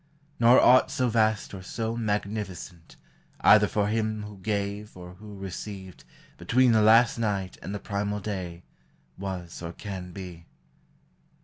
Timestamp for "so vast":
0.89-1.53